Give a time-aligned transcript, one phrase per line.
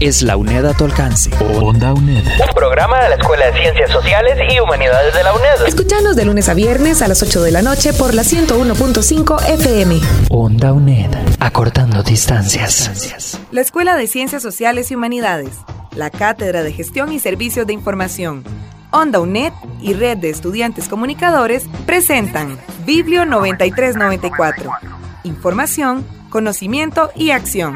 [0.00, 1.30] es la UNED a tu alcance.
[1.60, 2.24] Onda UNED.
[2.26, 5.66] Un programa de la Escuela de Ciencias Sociales y Humanidades de la UNED.
[5.66, 10.00] Escuchanos de lunes a viernes a las 8 de la noche por la 101.5 FM.
[10.30, 11.10] Onda UNED.
[11.40, 13.40] Acortando distancias.
[13.50, 15.50] La Escuela de Ciencias Sociales y Humanidades.
[15.94, 18.44] La Cátedra de Gestión y Servicios de Información.
[18.90, 24.70] Onda UNED y Red de Estudiantes Comunicadores presentan Biblio 9394.
[25.24, 27.74] Información, conocimiento y acción.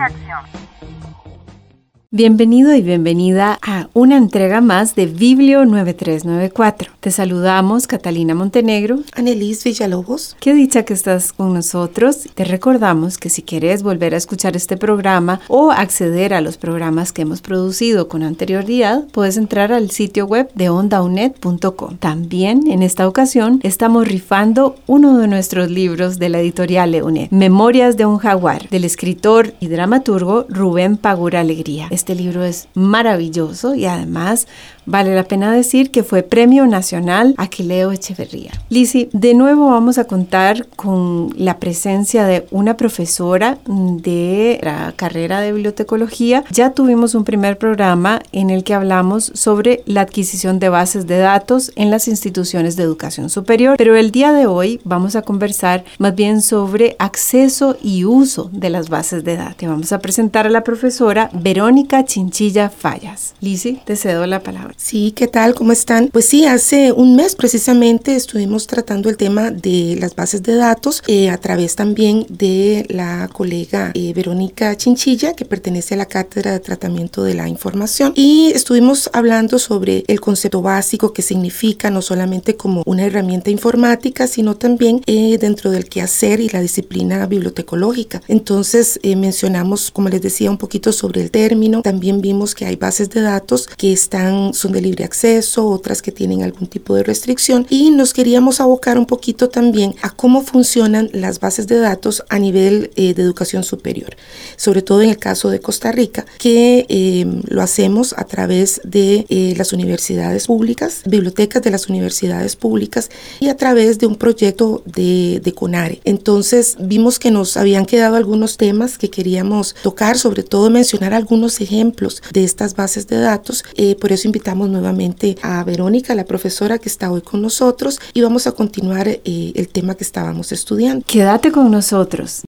[2.15, 6.93] Bienvenido y bienvenida a una entrega más de Biblio 9394.
[7.01, 8.98] Te saludamos Catalina Montenegro.
[9.15, 10.37] Anelis Villalobos.
[10.38, 12.29] Qué dicha que estás con nosotros.
[12.35, 17.13] Te recordamos que si quieres volver a escuchar este programa o acceder a los programas
[17.13, 21.97] que hemos producido con anterioridad, puedes entrar al sitio web de ondaunet.com.
[21.97, 27.97] También en esta ocasión estamos rifando uno de nuestros libros de la editorial Leonet, Memorias
[27.97, 31.88] de un jaguar, del escritor y dramaturgo Rubén Pagura Alegría.
[32.02, 34.48] Este libro es maravilloso y además
[34.87, 38.52] vale la pena decir que fue Premio Nacional Aquileo Echeverría.
[38.69, 45.41] Lisi, de nuevo vamos a contar con la presencia de una profesora de la carrera
[45.41, 46.45] de bibliotecología.
[46.51, 51.19] Ya tuvimos un primer programa en el que hablamos sobre la adquisición de bases de
[51.19, 55.85] datos en las instituciones de educación superior, pero el día de hoy vamos a conversar
[55.99, 59.69] más bien sobre acceso y uso de las bases de datos.
[59.69, 63.35] vamos a presentar a la profesora Verónica Chinchilla Fallas.
[63.41, 64.72] Lisi, te cedo la palabra.
[64.76, 65.54] Sí, ¿qué tal?
[65.54, 66.09] ¿Cómo están?
[66.09, 71.03] Pues sí, hace un mes precisamente estuvimos tratando el tema de las bases de datos
[71.06, 76.52] eh, a través también de la colega eh, Verónica Chinchilla, que pertenece a la Cátedra
[76.52, 78.12] de Tratamiento de la Información.
[78.16, 84.26] Y estuvimos hablando sobre el concepto básico que significa no solamente como una herramienta informática,
[84.26, 88.22] sino también eh, dentro del quehacer y la disciplina bibliotecológica.
[88.28, 93.10] Entonces mencionamos, como les decía, un poquito sobre el término, también vimos que hay bases
[93.10, 97.66] de datos que están, son de libre acceso, otras que tienen algún tipo de restricción
[97.68, 102.38] y nos queríamos abocar un poquito también a cómo funcionan las bases de datos a
[102.38, 104.16] nivel eh, de educación superior,
[104.56, 109.26] sobre todo en el caso de Costa Rica, que eh, lo hacemos a través de
[109.28, 114.82] eh, las universidades públicas, bibliotecas de las universidades públicas y a través de un proyecto
[114.86, 116.00] de, de CONARE.
[116.04, 121.60] Entonces vimos que nos habían quedado algunos temas que queríamos tocar, sobre todo mencionar algunos
[121.60, 123.64] ejemplos de estas bases de datos.
[123.74, 128.22] Eh, por eso invitamos nuevamente a Verónica, la profesora que está hoy con nosotros, y
[128.22, 131.04] vamos a continuar eh, el tema que estábamos estudiando.
[131.06, 132.42] Quédate con nosotros.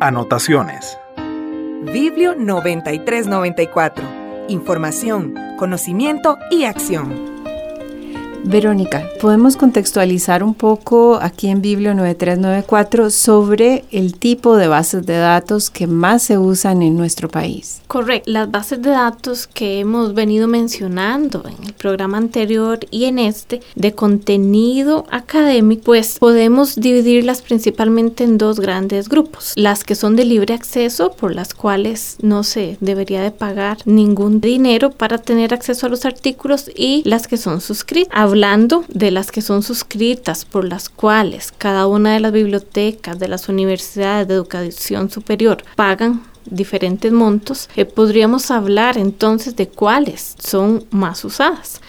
[0.00, 0.98] Anotaciones.
[1.92, 4.04] Biblio 9394.
[4.48, 7.31] Información, conocimiento y acción.
[8.44, 15.16] Verónica, ¿podemos contextualizar un poco aquí en Biblio 9394 sobre el tipo de bases de
[15.16, 17.80] datos que más se usan en nuestro país?
[17.86, 23.18] Correcto, las bases de datos que hemos venido mencionando en el programa anterior y en
[23.18, 29.52] este de contenido académico, pues podemos dividirlas principalmente en dos grandes grupos.
[29.56, 34.40] Las que son de libre acceso, por las cuales no se debería de pagar ningún
[34.40, 39.30] dinero para tener acceso a los artículos y las que son suscritas hablando de las
[39.30, 44.32] que son suscritas por las cuales cada una de las bibliotecas de las universidades de
[44.32, 51.82] educación superior pagan diferentes montos, eh, podríamos hablar entonces de cuáles son más usadas.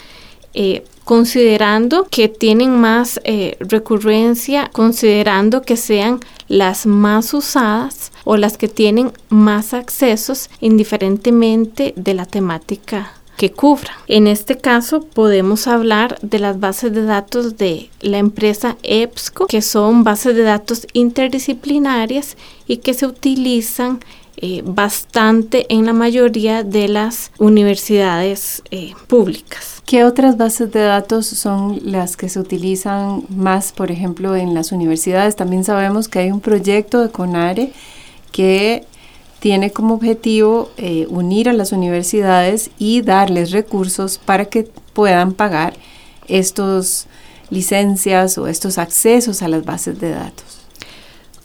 [0.53, 8.57] Eh, considerando que tienen más eh, recurrencia, considerando que sean las más usadas o las
[8.57, 13.91] que tienen más accesos indiferentemente de la temática que cubra.
[14.07, 19.61] En este caso podemos hablar de las bases de datos de la empresa EBSCO, que
[19.61, 22.37] son bases de datos interdisciplinarias
[22.67, 23.99] y que se utilizan
[24.37, 29.81] eh, bastante en la mayoría de las universidades eh, públicas.
[29.85, 34.71] ¿Qué otras bases de datos son las que se utilizan más, por ejemplo, en las
[34.71, 35.35] universidades?
[35.35, 37.73] También sabemos que hay un proyecto de CONARE
[38.31, 38.85] que
[39.43, 45.73] tiene como objetivo eh, unir a las universidades y darles recursos para que puedan pagar
[46.29, 47.07] estos
[47.49, 50.45] licencias o estos accesos a las bases de datos.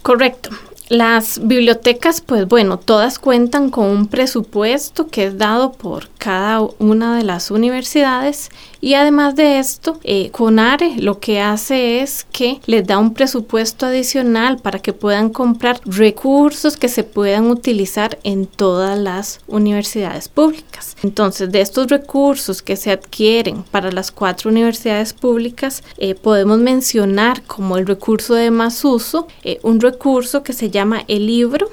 [0.03, 0.51] Correcto.
[0.89, 7.17] Las bibliotecas, pues bueno, todas cuentan con un presupuesto que es dado por cada una
[7.17, 12.87] de las universidades y además de esto, eh, CONARE lo que hace es que les
[12.87, 18.97] da un presupuesto adicional para que puedan comprar recursos que se puedan utilizar en todas
[18.99, 20.97] las universidades públicas.
[21.03, 27.43] Entonces, de estos recursos que se adquieren para las cuatro universidades públicas, eh, podemos mencionar
[27.43, 31.69] como el recurso de más uso, eh, un recurso que se llama el libro,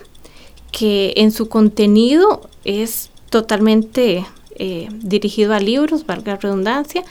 [0.72, 4.25] que en su contenido es totalmente
[4.56, 7.04] eh, dirigido a libros, valga redundancia,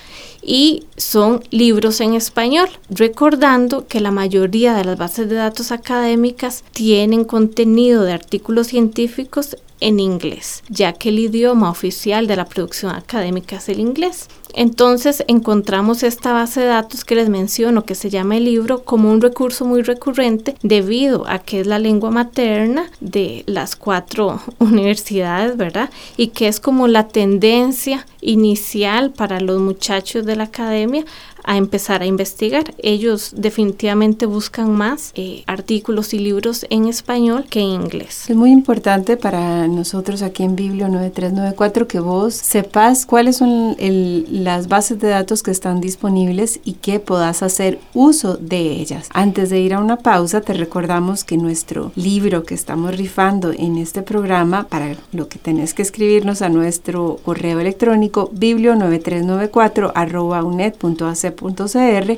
[0.42, 6.64] y son libros en español, recordando que la mayoría de las bases de datos académicas
[6.72, 12.94] tienen contenido de artículos científicos en inglés, ya que el idioma oficial de la producción
[12.94, 14.28] académica es el inglés.
[14.56, 19.10] Entonces encontramos esta base de datos que les menciono, que se llama el libro, como
[19.10, 25.56] un recurso muy recurrente debido a que es la lengua materna de las cuatro universidades,
[25.56, 25.90] ¿verdad?
[26.16, 31.04] Y que es como la tendencia inicial para los muchachos de la academia
[31.44, 32.74] a empezar a investigar.
[32.78, 38.28] Ellos definitivamente buscan más eh, artículos y libros en español que en inglés.
[38.28, 44.68] Es muy importante para nosotros aquí en Biblio 9394 que vos sepas cuáles son las
[44.68, 49.08] bases de datos que están disponibles y que puedas hacer uso de ellas.
[49.12, 53.78] Antes de ir a una pausa, te recordamos que nuestro libro que estamos rifando en
[53.78, 60.42] este programa, para lo que tenés que escribirnos a nuestro correo electrónico biblio9394 arroba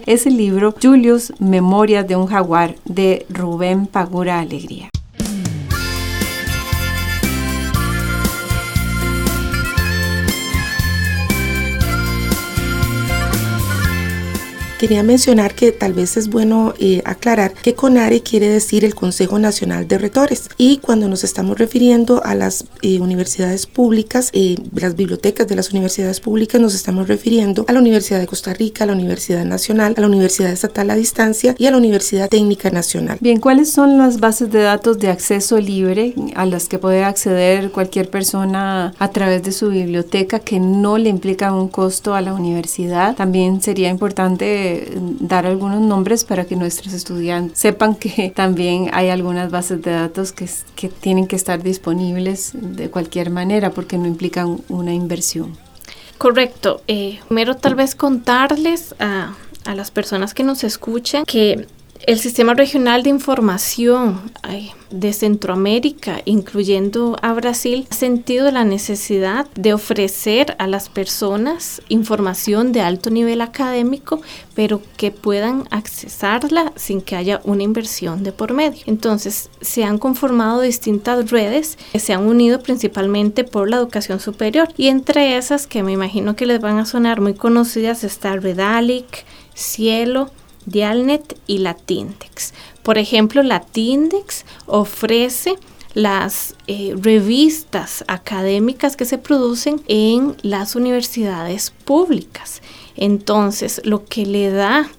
[0.07, 4.89] es el libro Julius, Memorias de un Jaguar de Rubén Pagura Alegría.
[14.79, 19.39] Quería mencionar que tal vez es bueno eh, aclarar que CONARE quiere decir el Consejo
[19.39, 24.95] Nacional de Retores y cuando nos estamos refiriendo a las eh, universidades públicas, eh, las
[24.95, 28.89] bibliotecas de las universidades públicas, nos estamos refiriendo a la Universidad de Costa Rica, a
[28.89, 33.17] la Universidad Nacional, a la Universidad Estatal a Distancia y a la Universidad Técnica Nacional.
[33.23, 37.71] Bien, ¿cuáles son las bases de datos de acceso libre a las que puede acceder
[37.71, 42.35] cualquier persona a través de su biblioteca que no le implica un costo a la
[42.35, 43.17] universidad?
[43.17, 44.66] También sería importante
[45.21, 50.33] dar algunos nombres para que nuestros estudiantes sepan que también hay algunas bases de datos
[50.33, 50.49] que,
[50.89, 55.57] tienen que estar disponibles de cualquier manera porque no implican una inversión.
[56.19, 56.83] Correcto.
[56.87, 59.35] Eh, primero tal vez contarles a,
[59.65, 61.67] a las personas que nos escuchan que
[62.07, 64.21] el Sistema Regional de Información
[64.91, 72.71] de Centroamérica, incluyendo a Brasil, ha sentido la necesidad de ofrecer a las personas información
[72.71, 74.21] de alto nivel académico,
[74.55, 78.83] pero que puedan accesarla sin que haya una inversión de por medio.
[78.87, 84.69] Entonces, se han conformado distintas redes que se han unido principalmente por la educación superior
[84.77, 89.25] y entre esas que me imagino que les van a sonar muy conocidas está Redalic,
[89.55, 90.31] Cielo,
[90.67, 92.53] Dialnet y Latindex.
[92.83, 95.57] Por ejemplo, Latindex ofrece
[95.95, 102.61] las eh, revistas académicas que se producen en las universidades públicas.
[102.97, 104.91] Entonces, lo que le da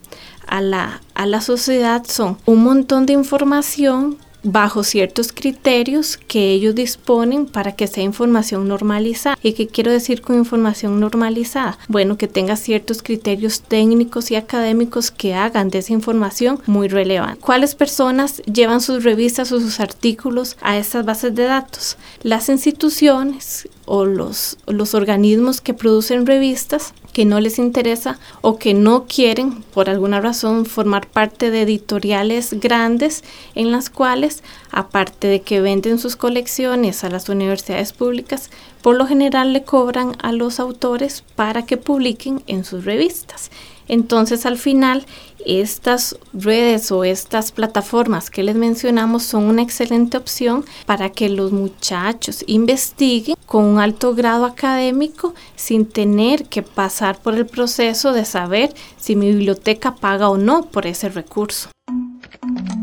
[0.47, 4.17] a la, a la sociedad son un montón de información
[4.51, 9.37] bajo ciertos criterios que ellos disponen para que sea información normalizada.
[9.43, 11.77] ¿Y qué quiero decir con información normalizada?
[11.89, 17.41] Bueno, que tenga ciertos criterios técnicos y académicos que hagan de esa información muy relevante.
[17.41, 21.97] ¿Cuáles personas llevan sus revistas o sus artículos a estas bases de datos?
[22.23, 28.73] Las instituciones o los, los organismos que producen revistas que no les interesa o que
[28.73, 33.23] no quieren por alguna razón formar parte de editoriales grandes
[33.55, 38.49] en las cuales, aparte de que venden sus colecciones a las universidades públicas,
[38.81, 43.51] por lo general le cobran a los autores para que publiquen en sus revistas.
[43.87, 45.05] Entonces al final
[45.45, 51.51] estas redes o estas plataformas que les mencionamos son una excelente opción para que los
[51.51, 58.25] muchachos investiguen con un alto grado académico sin tener que pasar por el proceso de
[58.25, 61.69] saber si mi biblioteca paga o no por ese recurso.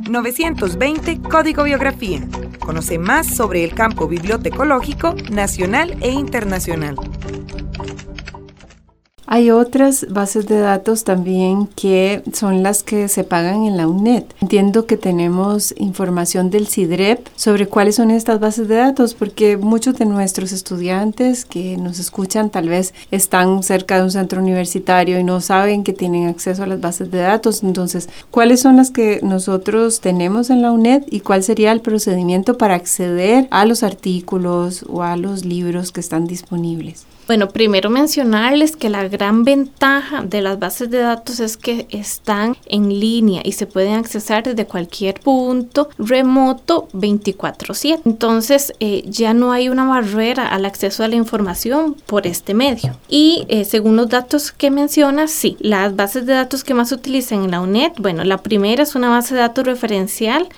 [0.09, 2.27] 920 Código Biografía.
[2.61, 6.97] Conoce más sobre el campo bibliotecológico nacional e internacional.
[9.27, 14.25] Hay otras bases de datos también que son las que se pagan en la UNED.
[14.43, 19.97] Entiendo que tenemos información del CIDREP sobre cuáles son estas bases de datos, porque muchos
[19.97, 25.25] de nuestros estudiantes que nos escuchan tal vez están cerca de un centro universitario y
[25.25, 27.63] no saben que tienen acceso a las bases de datos.
[27.63, 32.59] Entonces, ¿cuáles son las que nosotros tenemos en la UNED y cuál sería el procedimiento
[32.59, 37.07] para acceder a los artículos o a los libros que están disponibles?
[37.27, 42.55] Bueno, primero mencionarles que la gran ventaja de las bases de datos es que están
[42.67, 48.03] en línea y se pueden accesar desde cualquier punto remoto 24/7.
[48.05, 52.95] Entonces eh, ya no hay una barrera al acceso a la información por este medio.
[53.09, 56.97] Y eh, según los datos que menciona, sí, las bases de datos que más se
[56.97, 60.49] utilizan en la UNED, bueno, la primera es una base de datos referencial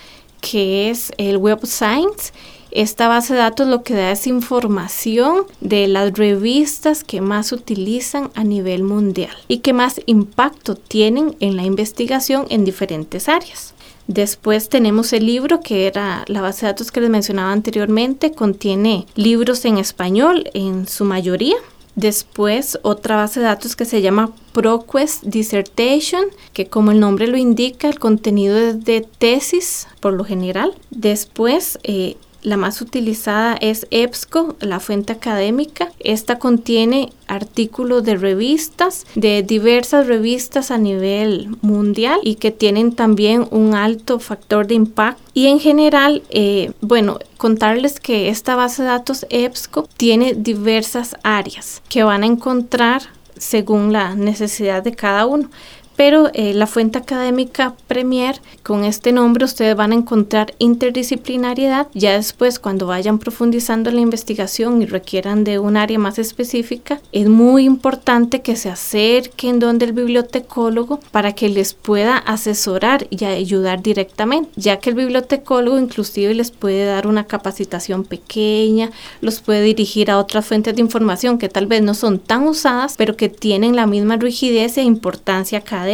[0.40, 2.32] que es el Web Science
[2.76, 8.30] esta base de datos lo que da es información de las revistas que más utilizan
[8.34, 13.72] a nivel mundial y que más impacto tienen en la investigación en diferentes áreas.
[14.08, 19.06] Después tenemos el libro que era la base de datos que les mencionaba anteriormente, contiene
[19.14, 21.56] libros en español en su mayoría.
[21.94, 27.38] Después otra base de datos que se llama ProQuest Dissertation, que como el nombre lo
[27.38, 30.74] indica, el contenido es de tesis por lo general.
[30.90, 35.90] Después eh, la más utilizada es EBSCO, la fuente académica.
[35.98, 43.48] Esta contiene artículos de revistas, de diversas revistas a nivel mundial y que tienen también
[43.50, 45.22] un alto factor de impacto.
[45.34, 51.82] Y en general, eh, bueno, contarles que esta base de datos EBSCO tiene diversas áreas
[51.88, 53.02] que van a encontrar
[53.38, 55.50] según la necesidad de cada uno
[55.96, 61.88] pero eh, la fuente académica Premier, con este nombre ustedes van a encontrar interdisciplinariedad.
[61.94, 67.00] Ya después, cuando vayan profundizando en la investigación y requieran de un área más específica,
[67.12, 73.24] es muy importante que se acerquen donde el bibliotecólogo para que les pueda asesorar y
[73.24, 79.62] ayudar directamente, ya que el bibliotecólogo inclusive les puede dar una capacitación pequeña, los puede
[79.62, 83.28] dirigir a otras fuentes de información que tal vez no son tan usadas, pero que
[83.28, 85.85] tienen la misma rigidez e importancia académica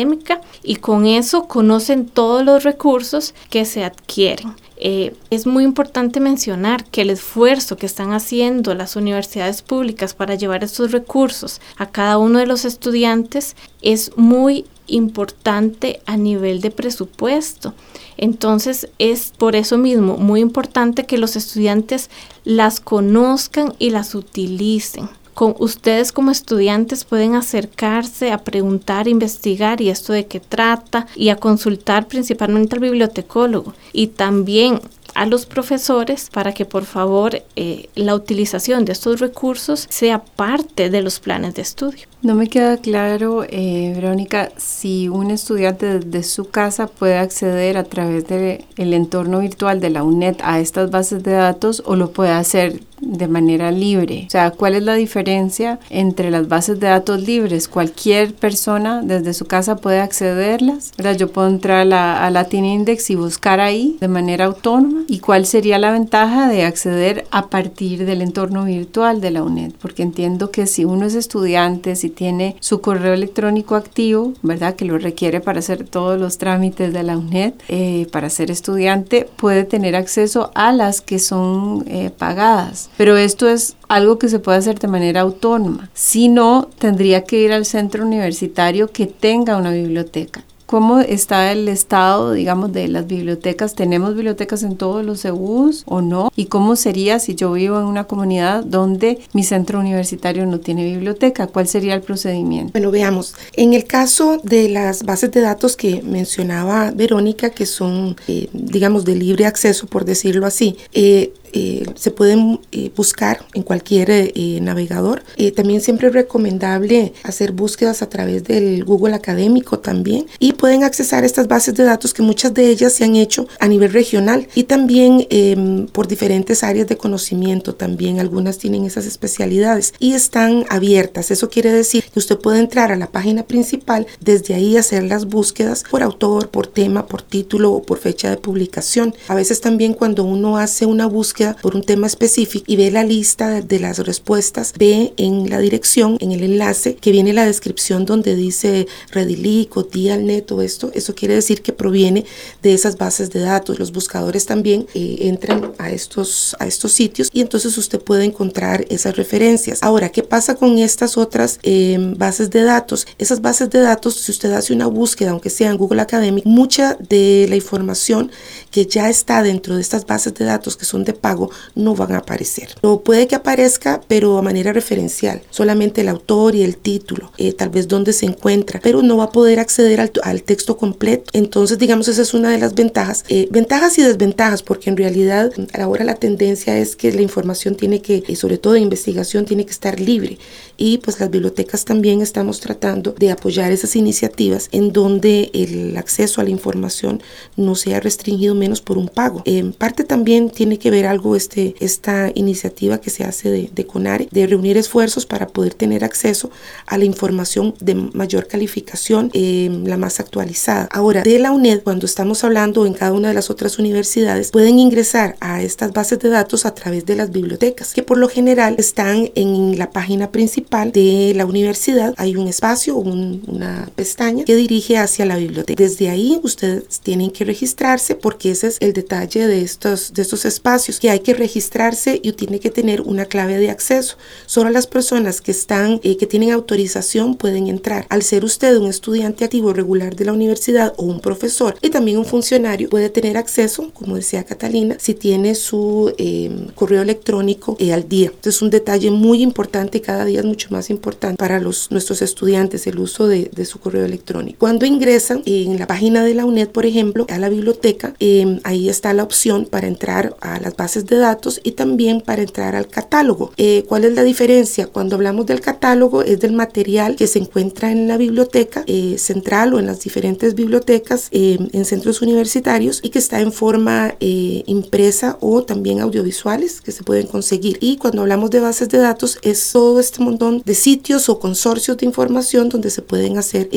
[0.63, 4.55] y con eso conocen todos los recursos que se adquieren.
[4.85, 10.35] Eh, es muy importante mencionar que el esfuerzo que están haciendo las universidades públicas para
[10.35, 16.73] llevar estos recursos a cada uno de los estudiantes es muy importante a nivel de
[16.73, 17.75] presupuesto.
[18.17, 22.11] Entonces es por eso mismo muy importante que los estudiantes
[22.45, 29.89] las conozcan y las utilicen con ustedes como estudiantes pueden acercarse a preguntar, investigar y
[29.89, 34.81] esto de qué trata y a consultar principalmente al bibliotecólogo y también
[35.15, 40.91] a los profesores para que por favor eh, la utilización de estos recursos sea parte
[40.91, 42.07] de los planes de estudio.
[42.23, 47.85] No me queda claro, eh, Verónica, si un estudiante de su casa puede acceder a
[47.85, 52.31] través del entorno virtual de la UNED a estas bases de datos o lo puede
[52.31, 54.25] hacer de manera libre.
[54.29, 57.69] O sea, ¿cuál es la diferencia entre las bases de datos libres?
[57.69, 60.93] Cualquier persona desde su casa puede accederlas.
[61.19, 65.03] Yo puedo entrar a, la, Latin Index y buscar ahí de manera autónoma.
[65.09, 69.73] ¿Y cuál sería la ventaja de acceder a partir del entorno virtual de la UNED?
[69.81, 74.77] Porque entiendo que si uno es estudiante, si tiene su correo electrónico activo, ¿verdad?
[74.77, 79.29] Que lo requiere para hacer todos los trámites de la UNED, eh, para ser estudiante,
[79.37, 82.91] puede tener acceso a las que son eh, pagadas.
[82.97, 85.91] Pero esto es algo que se puede hacer de manera autónoma.
[85.95, 91.69] Si no, tendría que ir al centro universitario que tenga una biblioteca cómo está el
[91.69, 93.75] estado, digamos, de las bibliotecas.
[93.75, 96.33] ¿Tenemos bibliotecas en todos los CEUs o no?
[96.35, 100.87] ¿Y cómo sería si yo vivo en una comunidad donde mi centro universitario no tiene
[100.87, 101.47] biblioteca?
[101.47, 102.73] ¿Cuál sería el procedimiento?
[102.73, 103.35] Bueno, veamos.
[103.53, 109.05] En el caso de las bases de datos que mencionaba Verónica, que son, eh, digamos,
[109.05, 114.59] de libre acceso, por decirlo así, eh, eh, se pueden eh, buscar en cualquier eh,
[114.61, 115.23] navegador.
[115.55, 121.25] también siempre es recomendable hacer búsquedas a través del Google Académico también y pueden accesar
[121.25, 124.65] estas bases de datos que muchas de ellas se han hecho a nivel regional y
[124.65, 128.21] también em, por diferentes áreas de conocimiento también.
[128.21, 131.31] Algunas tienen esas especialidades y están abiertas.
[131.31, 135.27] Eso quiere decir que usted puede entrar a la página principal, desde ahí hacer las
[135.27, 139.15] búsquedas por autor, por tema, por título o por fecha de publicación.
[139.29, 142.91] A veces también cuando uno hace una búsqueda búsqueda por un tema específico y ve
[142.91, 147.47] la lista de las respuestas, ve en la dirección, en el enlace, que viene la
[147.47, 152.25] descripción donde dice Redilic o Dialnet o esto, eso quiere decir que proviene
[152.63, 153.79] de esas bases de datos.
[153.79, 158.85] Los buscadores también eh, entran a estos, a estos sitios y entonces usted puede encontrar
[158.89, 159.83] esas referencias.
[159.83, 163.07] Ahora, ¿qué pasa con estas otras em, bases de datos?
[163.19, 166.97] Esas bases de datos, si usted hace una búsqueda, aunque sea en Google Academic, mucha
[167.09, 168.31] de la información
[168.71, 171.32] que ya está dentro de estas bases de datos que son de pago
[171.75, 172.69] no van a aparecer.
[172.83, 177.53] O puede que aparezca, pero a manera referencial, solamente el autor y el título, eh,
[177.53, 181.25] tal vez dónde se encuentra, pero no va a poder acceder al, texto completo.
[181.33, 183.25] Entonces, digamos, esa es una de las ventajas.
[183.29, 188.03] Eh, ventajas y desventajas, porque en realidad ahora la tendencia es que la información tiene
[188.03, 190.39] que, y sobre todo de investigación, tiene que estar libre.
[190.77, 196.41] Y pues las bibliotecas también estamos tratando de apoyar esas iniciativas en donde el acceso
[196.41, 197.23] a la información
[197.57, 199.43] no sea restringido menos por un pago.
[199.45, 203.87] En parte también tiene que ver algo este, esta iniciativa que se hace de, de
[203.87, 206.51] CONARE, de reunir esfuerzos para poder tener acceso
[206.87, 210.89] a la información de mayor calificación, eh, la más actualizada.
[210.91, 214.79] Ahora, de la UNED, cuando estamos hablando en cada una de las otras universidades, pueden
[214.79, 218.77] ingresar a estas bases de datos a través de las bibliotecas, que por lo general
[218.79, 222.15] están en la página principal de la universidad.
[222.17, 225.83] Hay un espacio, un, una pestaña que dirige hacia la biblioteca.
[225.83, 230.45] Desde ahí ustedes tienen que registrarse porque ese es el detalle de estos, de estos
[230.45, 234.17] espacios, que hay que registrarse y tiene que tener una clave de acceso.
[234.47, 238.07] Solo las personas que están, eh, que tienen autorización pueden entrar.
[238.09, 242.17] Al ser usted un estudiante activo regular de la universidad o un profesor y también
[242.17, 247.93] un funcionario, puede tener acceso, como decía Catalina, si tiene su eh, correo electrónico eh,
[247.93, 248.33] al día.
[248.43, 252.23] Es un detalle muy importante y cada día es mucho más importante para los, nuestros
[252.23, 254.61] estudiantes el uso de, de su correo electrónico.
[254.61, 258.89] Cuando ingresan en la página de la UNED, por ejemplo, a la biblioteca, eh, ahí
[258.89, 262.89] está la opción para entrar a las bases de datos y también para entrar al
[262.89, 263.53] catálogo.
[263.57, 264.87] Eh, ¿Cuál es la diferencia?
[264.87, 269.75] Cuando hablamos del catálogo es del material que se encuentra en la biblioteca eh, central
[269.75, 275.63] o en las diferentes bibliotecas en centros universitarios y que está en forma impresa o
[275.63, 277.79] también audiovisuales que se pueden conseguir.
[277.81, 281.97] Y cuando hablamos de bases de datos es todo este montón de sitios o consorcios
[281.97, 283.69] de información donde se pueden hacer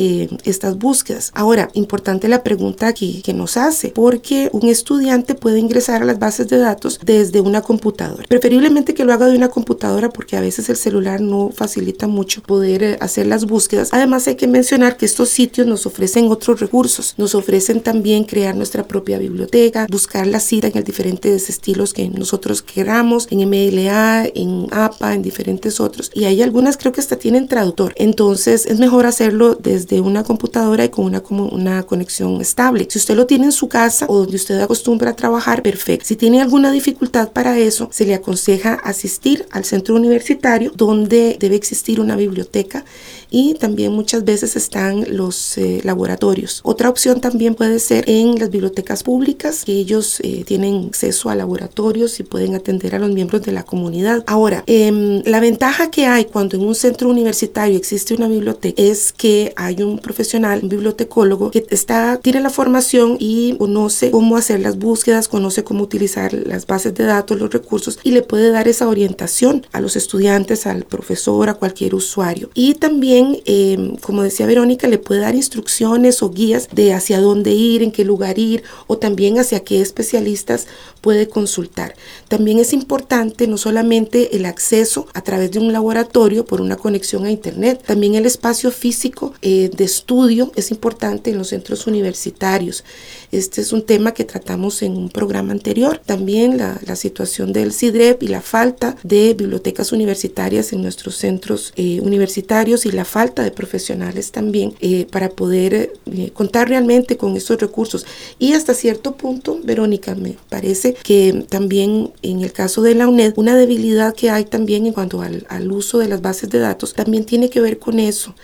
[0.44, 1.30] estas búsquedas.
[1.34, 6.18] Ahora, importante la pregunta aquí que nos hace, porque un estudiante puede ingresar a las
[6.18, 8.24] bases de datos desde una computadora.
[8.28, 12.42] Preferiblemente que lo haga de una computadora porque a veces el celular no facilita mucho
[12.42, 13.90] poder eh, hacer las búsquedas.
[13.92, 17.14] Además hay que mencionar que estos sitios nos ofrecen otros recursos.
[17.16, 22.60] Nos ofrecen también crear nuestra propia biblioteca, buscar la cita en diferentes estilos que nosotros
[22.60, 26.10] queramos, en MLA, en APA, en diferentes otros.
[26.12, 27.94] Y hay algunas creo que hasta tienen traductor.
[27.96, 32.88] Entonces es mejor hacerlo desde una computadora y con una, como una conexión estable.
[32.90, 36.06] Si usted lo tiene en su casa o donde usted acostumbra a trabajar, perfecto.
[36.06, 36.95] Si tiene alguna dificultad
[37.32, 42.84] para eso, se le aconseja asistir al centro universitario donde debe existir una biblioteca
[43.30, 46.60] y también muchas veces están los eh, laboratorios.
[46.62, 51.34] Otra opción también puede ser en las bibliotecas públicas, que ellos eh, tienen acceso a
[51.34, 54.22] laboratorios y pueden atender a los miembros de la comunidad.
[54.26, 59.12] Ahora, em, la ventaja que hay cuando en un centro universitario existe una biblioteca es
[59.12, 64.60] que hay un profesional, un bibliotecólogo, que está, tiene la formación y conoce cómo hacer
[64.60, 68.68] las búsquedas, conoce cómo utilizar las bases de datos, los recursos y le puede dar
[68.68, 72.50] esa orientación a los estudiantes, al profesor, a cualquier usuario.
[72.54, 77.52] Y también Em, como decía Verónica, le puede dar instrucciones o guías de hacia dónde
[77.52, 80.66] ir, en qué lugar ir o también hacia qué especialistas
[81.00, 81.94] puede consultar.
[82.28, 87.24] También es importante no solamente el acceso a través de un laboratorio por una conexión
[87.24, 92.84] a Internet, también el espacio físico eh, de estudio es importante en los centros universitarios.
[93.30, 96.00] Este es un tema que tratamos en un programa anterior.
[96.04, 102.00] También la, situación del CIDREP y la falta de bibliotecas universitarias en nuestros centros eh,
[102.00, 107.60] universitarios y la falta de profesionales también eh, para poder eh, contar realmente con estos
[107.60, 108.06] recursos.
[108.38, 113.34] Y hasta cierto punto, Verónica, me parece que también en el caso de la UNED,
[113.36, 116.94] una debilidad que hay también en cuanto al, al uso de las bases de datos
[116.94, 118.34] también tiene que ver con eso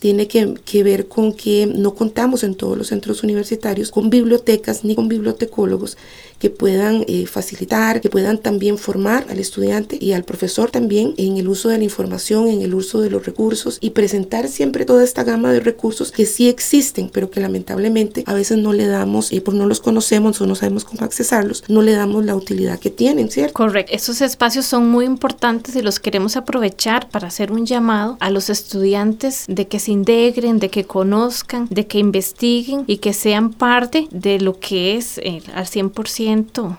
[0.00, 4.82] tiene que, que, ver con que no contamos en todos los centros universitarios con bibliotecas
[4.82, 5.96] ni con bibliotecólogos
[6.40, 11.36] que puedan eh, facilitar, que puedan también formar al estudiante y al profesor también en
[11.36, 15.04] el uso de la información, en el uso de los recursos y presentar siempre toda
[15.04, 19.30] esta gama de recursos que sí existen, pero que lamentablemente a veces no le damos,
[19.32, 22.78] eh, por no los conocemos o no sabemos cómo accesarlos, no le damos la utilidad
[22.78, 23.52] que tienen, ¿cierto?
[23.52, 23.92] Correcto.
[23.94, 28.48] Esos espacios son muy importantes y los queremos aprovechar para hacer un llamado a los
[28.48, 34.08] estudiantes de que se integren, de que conozcan, de que investiguen y que sean parte
[34.10, 36.29] de lo que es eh, al 100%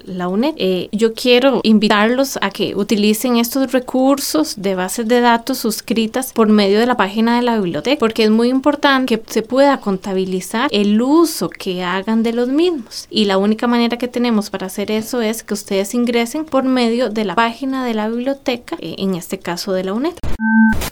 [0.05, 0.53] la UNED.
[0.57, 6.47] Eh, yo quiero invitarlos a que utilicen estos recursos de bases de datos suscritas por
[6.47, 10.69] medio de la página de la biblioteca, porque es muy importante que se pueda contabilizar
[10.71, 13.07] el uso que hagan de los mismos.
[13.09, 17.09] Y la única manera que tenemos para hacer eso es que ustedes ingresen por medio
[17.09, 20.13] de la página de la biblioteca, eh, en este caso de la UNED.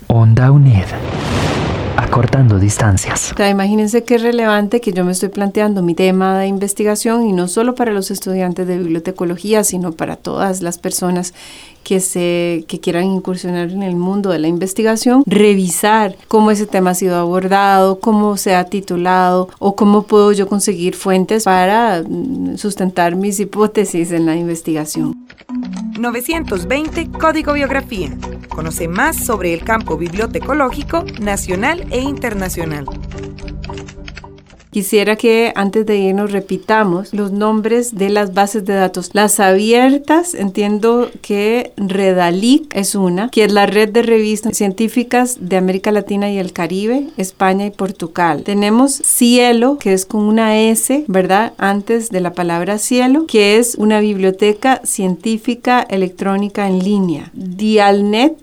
[0.07, 0.85] Onda UNED.
[2.09, 3.33] Acortando distancias.
[3.33, 7.33] O sea, imagínense qué relevante que yo me estoy planteando mi tema de investigación y
[7.33, 11.35] no solo para los estudiantes de bibliotecología, sino para todas las personas
[11.83, 16.89] que, se, que quieran incursionar en el mundo de la investigación, revisar cómo ese tema
[16.91, 22.57] ha sido abordado, cómo se ha titulado o cómo puedo yo conseguir fuentes para mm,
[22.57, 25.15] sustentar mis hipótesis en la investigación.
[25.99, 28.17] 920 Código Biografía.
[28.47, 32.85] Conoce más sobre el campo bibliotecológico nacional e internacional.
[34.71, 39.09] Quisiera que antes de irnos repitamos los nombres de las bases de datos.
[39.13, 45.57] Las abiertas, entiendo que Redalic es una, que es la red de revistas científicas de
[45.57, 48.43] América Latina y el Caribe, España y Portugal.
[48.43, 51.53] Tenemos Cielo, que es con una S, ¿verdad?
[51.57, 57.31] Antes de la palabra cielo, que es una biblioteca científica electrónica en línea.
[57.33, 58.37] Dialnet,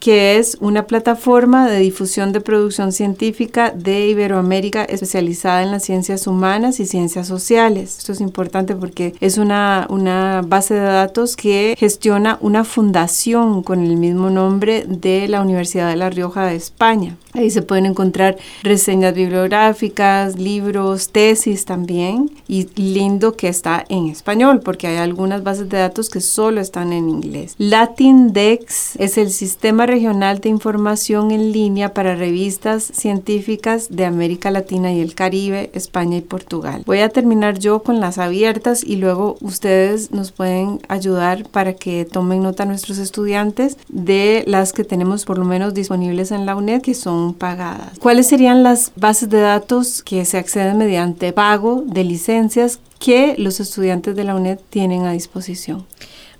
[0.00, 6.26] que es una plataforma de difusión de producción científica de Iberoamérica especializada en las ciencias
[6.26, 7.98] humanas y ciencias sociales.
[7.98, 13.82] Esto es importante porque es una, una base de datos que gestiona una fundación con
[13.82, 17.16] el mismo nombre de la Universidad de La Rioja de España.
[17.38, 22.32] Ahí se pueden encontrar reseñas bibliográficas, libros, tesis también.
[22.48, 26.92] Y lindo que está en español, porque hay algunas bases de datos que solo están
[26.92, 27.54] en inglés.
[27.58, 34.92] LatinDex es el sistema regional de información en línea para revistas científicas de América Latina
[34.92, 36.82] y el Caribe, España y Portugal.
[36.86, 42.04] Voy a terminar yo con las abiertas y luego ustedes nos pueden ayudar para que
[42.04, 46.82] tomen nota nuestros estudiantes de las que tenemos por lo menos disponibles en la UNED,
[46.82, 47.98] que son pagadas.
[47.98, 53.60] ¿Cuáles serían las bases de datos que se acceden mediante pago de licencias que los
[53.60, 55.86] estudiantes de la UNED tienen a disposición?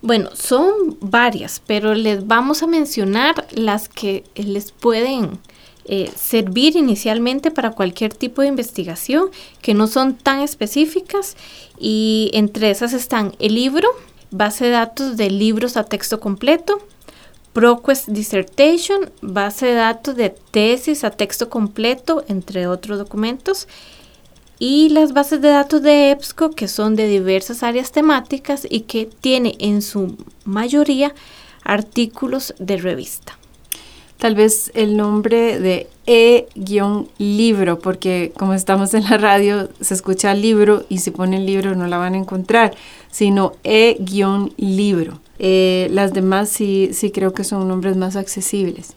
[0.01, 5.39] Bueno, son varias, pero les vamos a mencionar las que les pueden
[5.87, 11.37] eh, servir inicialmente para cualquier tipo de investigación, que no son tan específicas,
[11.79, 13.89] y entre esas están el libro,
[14.31, 16.79] base de datos de libros a texto completo,
[17.59, 23.67] ProQuest Dissertation, base de datos de tesis a texto completo, entre otros documentos,
[24.61, 29.07] y las bases de datos de EBSCO, que son de diversas áreas temáticas y que
[29.07, 31.13] tiene en su mayoría
[31.65, 33.37] artículos de revista.
[34.19, 40.85] Tal vez el nombre de E-libro, porque como estamos en la radio, se escucha libro
[40.89, 42.77] y si ponen libro no la van a encontrar,
[43.11, 45.19] sino E-libro.
[45.39, 48.95] Eh, las demás sí, sí creo que son nombres más accesibles.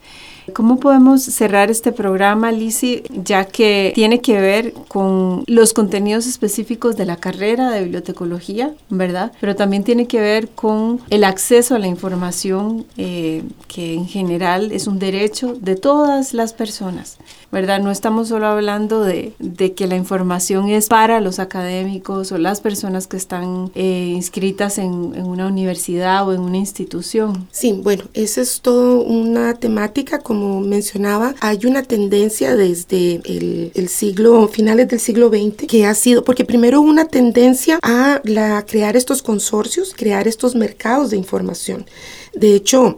[0.53, 6.97] ¿Cómo podemos cerrar este programa, Lisi, ya que tiene que ver con los contenidos específicos
[6.97, 9.31] de la carrera de bibliotecología, ¿verdad?
[9.39, 14.71] Pero también tiene que ver con el acceso a la información, eh, que en general
[14.71, 17.17] es un derecho de todas las personas,
[17.51, 17.79] ¿verdad?
[17.79, 22.61] No estamos solo hablando de, de que la información es para los académicos o las
[22.61, 27.47] personas que están eh, inscritas en, en una universidad o en una institución.
[27.51, 34.47] Sí, bueno, esa es toda una temática como mencionaba, hay una tendencia desde el, siglo,
[34.47, 39.21] finales del siglo XX, que ha sido, porque primero una tendencia a la, crear estos
[39.21, 41.85] consorcios, crear estos mercados de información.
[42.33, 42.95] De hecho,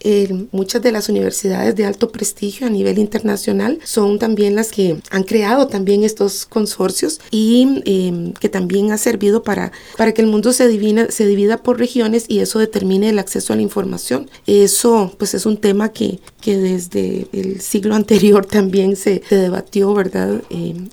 [0.51, 5.23] muchas de las universidades de alto prestigio a nivel internacional son también las que han
[5.23, 10.53] creado también estos consorcios y em, que también ha servido para, para que el mundo
[10.53, 14.29] se, divina, se divida por regiones y eso determine el acceso a la información.
[14.45, 20.41] Eso pues es un tema que, que desde el siglo anterior también se, debatió, ¿verdad?
[20.49, 20.89] Em,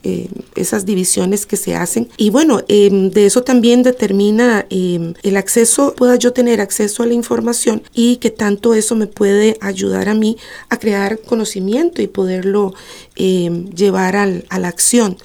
[0.55, 2.09] esas divisiones que se hacen.
[2.17, 7.83] Y bueno, de eso también determina el acceso, pueda yo tener acceso a la información
[7.95, 10.37] y que tanto eso me puede ayudar a mí
[10.69, 12.75] a crear conocimiento y poderlo
[13.17, 15.17] eh, llevar al, a la acción.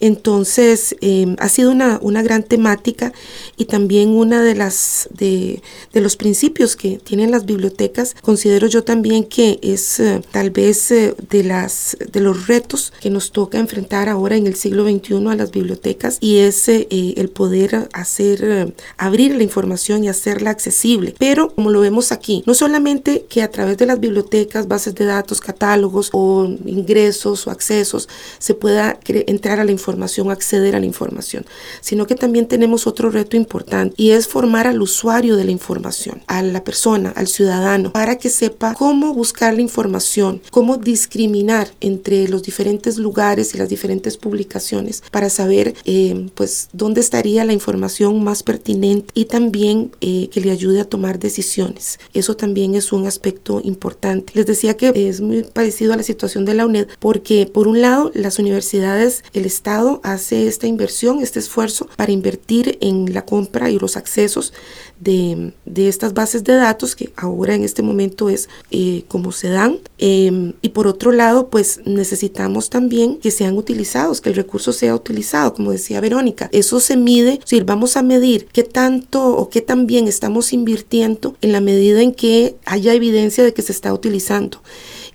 [0.00, 3.12] Entonces, em, ha sido una, una, gran temática
[3.56, 8.14] y también una de las de, de, los principios que tienen las bibliotecas.
[8.20, 13.10] Considero yo también que es eh, tal vez eh, de las de los retos que
[13.10, 17.30] nos toca enfrentar ahora en el siglo XXI a las bibliotecas y es eh, el
[17.30, 21.14] poder hacer abrir la información y hacerla accesible.
[21.18, 25.06] Pero como lo vemos aquí, no solamente que a través de las bibliotecas, bases de
[25.06, 29.85] datos, catálogos o ingresos o accesos se pueda entrar a la información,
[30.30, 31.44] acceder a la información,
[31.80, 36.22] sino que también tenemos otro reto importante y es formar al usuario de la información,
[36.26, 42.28] a la persona, al ciudadano, para que sepa cómo buscar la información, cómo discriminar entre
[42.28, 48.22] los diferentes lugares y las diferentes publicaciones para saber eh, pues dónde estaría la información
[48.22, 51.98] más pertinente y también eh, que le ayude a tomar decisiones.
[52.14, 54.32] Eso también es un aspecto importante.
[54.34, 57.80] Les decía que es muy parecido a la situación de la UNED porque por un
[57.80, 63.70] lado las universidades, el Estado hace esta inversión, este esfuerzo para invertir en la compra
[63.70, 64.52] y los accesos
[65.00, 69.78] de, estas bases de datos que ahora en este momento es eh, como se dan.
[69.98, 74.94] Em, y por otro lado pues necesitamos también que sean utilizados que el recurso sea
[74.94, 76.48] utilizado como decía Verónica.
[76.52, 81.36] Eso se mide si vamos a medir qué tanto o qué tan bien estamos invirtiendo
[81.40, 84.60] en la medida en que haya evidencia de que se está utilizando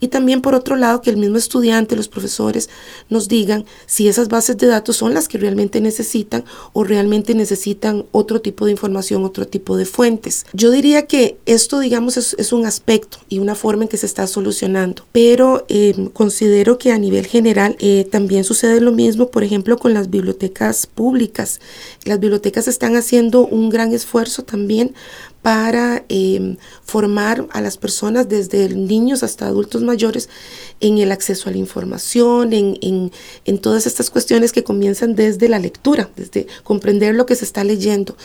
[0.02, 2.70] y también por otro lado que el mismo estudiante, los profesores
[3.10, 8.06] nos digan si esas bases de datos son las que realmente necesitan o realmente necesitan
[8.12, 10.46] otro tipo de información, otro tipo de fuentes.
[10.52, 14.28] Yo diría que esto, digamos, es, un aspecto y una forma en que se está
[14.28, 19.78] solucionando, pero eh, considero que a nivel general eh, también sucede lo mismo, por ejemplo,
[19.78, 21.62] con las bibliotecas públicas.
[22.04, 24.94] Las bibliotecas están haciendo un gran esfuerzo también
[25.42, 26.58] para em,
[26.92, 30.28] formar a las personas desde niños hasta adultos mayores
[30.82, 33.12] en el acceso a la información, en, en,
[33.46, 37.64] en, todas estas cuestiones que comienzan desde la lectura, desde comprender lo que se está
[37.64, 38.18] leyendo.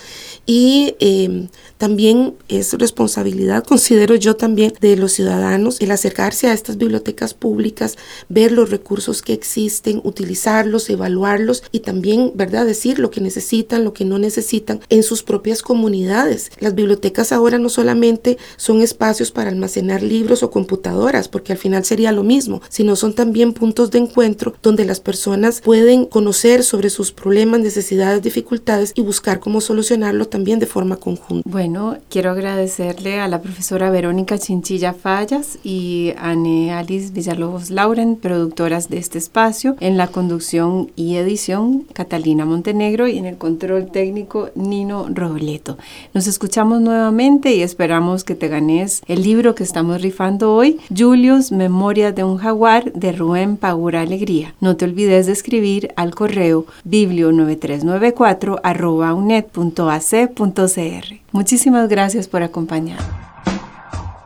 [0.47, 1.49] Y eh,
[1.79, 7.97] también es responsabilidad, considero yo también, de los ciudadanos el acercarse a estas bibliotecas públicas,
[8.29, 13.93] ver los recursos que existen, utilizarlos, evaluarlos y también, ¿verdad?, decir lo que necesitan, lo
[13.93, 16.51] que no necesitan en sus propias comunidades.
[16.59, 21.85] Las bibliotecas ahora no solamente son espacios para almacenar libros o computadoras, porque al final
[21.85, 26.91] sería lo mismo, sino son también puntos de encuentro donde las personas pueden conocer sobre
[26.91, 31.49] sus problemas, necesidades, dificultades y buscar cómo solucionarlo también de forma conjunta.
[31.49, 38.17] Bueno, quiero agradecerle a la profesora Verónica Chinchilla Fallas y a Anne Alice Villalobos Lauren,
[38.17, 43.91] productoras de este espacio, en la conducción y edición Catalina Montenegro y en el control
[43.91, 45.79] técnico Nino Robleto.
[46.13, 51.53] Nos escuchamos nuevamente y esperamos que te ganes el libro que estamos rifando hoy, Julius,
[51.53, 54.55] Memoria de un Jaguar, de Rubén Pagura Alegría.
[54.61, 61.15] No te olvides de escribir al correo biblio9394 arroba unet.ac.cr.
[61.33, 62.99] Muchísimas gracias por acompañar.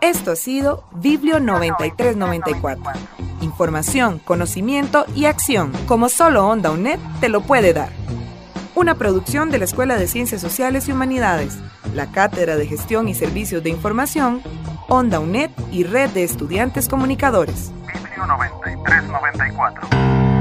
[0.00, 2.92] Esto ha sido Biblio 9394.
[3.42, 7.90] Información, conocimiento y acción, como solo Onda UNED te lo puede dar.
[8.81, 11.59] Una producción de la Escuela de Ciencias Sociales y Humanidades,
[11.95, 14.40] la Cátedra de Gestión y Servicios de Información,
[14.88, 17.73] Onda UNED y Red de Estudiantes Comunicadores.
[17.87, 19.88] Biblio 9394.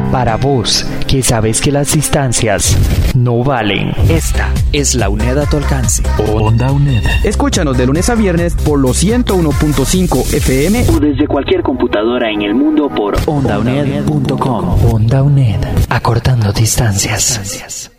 [0.09, 2.77] Para vos, que sabes que las distancias
[3.13, 3.91] no valen.
[4.07, 6.01] Esta es la UNED a tu alcance.
[6.31, 7.03] Onda UNED.
[7.25, 12.55] Escúchanos de lunes a viernes por los 101.5 FM o desde cualquier computadora en el
[12.55, 14.93] mundo por ondauned.com.
[14.93, 17.91] Onda UNED, acortando distancias.